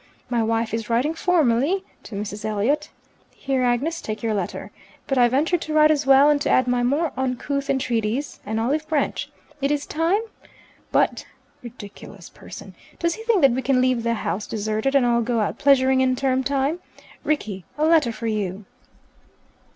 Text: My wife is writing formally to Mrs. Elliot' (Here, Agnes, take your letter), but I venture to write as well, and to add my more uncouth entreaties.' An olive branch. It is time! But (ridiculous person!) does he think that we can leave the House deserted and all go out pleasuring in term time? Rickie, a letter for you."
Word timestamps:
My 0.31 0.41
wife 0.41 0.73
is 0.73 0.89
writing 0.89 1.13
formally 1.13 1.83
to 2.05 2.15
Mrs. 2.15 2.43
Elliot' 2.43 2.89
(Here, 3.35 3.61
Agnes, 3.61 4.01
take 4.01 4.23
your 4.23 4.33
letter), 4.33 4.71
but 5.05 5.15
I 5.19 5.27
venture 5.27 5.59
to 5.59 5.73
write 5.75 5.91
as 5.91 6.07
well, 6.07 6.27
and 6.27 6.41
to 6.41 6.49
add 6.49 6.67
my 6.67 6.81
more 6.81 7.13
uncouth 7.15 7.69
entreaties.' 7.69 8.39
An 8.43 8.57
olive 8.57 8.87
branch. 8.87 9.29
It 9.61 9.69
is 9.69 9.85
time! 9.85 10.21
But 10.91 11.27
(ridiculous 11.61 12.29
person!) 12.29 12.73
does 12.97 13.13
he 13.13 13.21
think 13.25 13.41
that 13.43 13.51
we 13.51 13.61
can 13.61 13.79
leave 13.79 14.01
the 14.01 14.15
House 14.15 14.47
deserted 14.47 14.95
and 14.95 15.05
all 15.05 15.21
go 15.21 15.39
out 15.39 15.59
pleasuring 15.59 16.01
in 16.01 16.15
term 16.15 16.43
time? 16.43 16.79
Rickie, 17.23 17.63
a 17.77 17.85
letter 17.85 18.11
for 18.11 18.25
you." 18.25 18.65